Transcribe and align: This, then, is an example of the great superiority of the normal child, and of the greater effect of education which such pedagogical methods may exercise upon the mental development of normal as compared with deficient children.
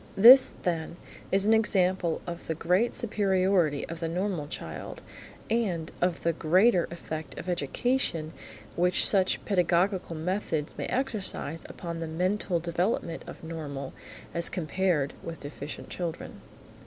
This, 0.17 0.55
then, 0.63 0.97
is 1.31 1.45
an 1.45 1.53
example 1.53 2.21
of 2.25 2.47
the 2.47 2.55
great 2.55 2.95
superiority 2.95 3.85
of 3.87 3.99
the 3.99 4.07
normal 4.07 4.47
child, 4.47 5.03
and 5.47 5.91
of 6.01 6.23
the 6.23 6.33
greater 6.33 6.87
effect 6.89 7.37
of 7.37 7.47
education 7.47 8.33
which 8.75 9.05
such 9.05 9.45
pedagogical 9.45 10.15
methods 10.15 10.75
may 10.75 10.87
exercise 10.87 11.65
upon 11.69 11.99
the 11.99 12.07
mental 12.07 12.59
development 12.59 13.23
of 13.27 13.43
normal 13.43 13.93
as 14.33 14.49
compared 14.49 15.13
with 15.21 15.41
deficient 15.41 15.89
children. 15.91 16.41